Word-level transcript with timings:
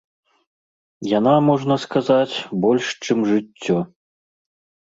Яна, 1.17 1.33
можна 1.49 1.75
сказаць, 1.85 2.35
больш, 2.67 2.85
чым 3.09 3.17
жыццё. 3.33 3.77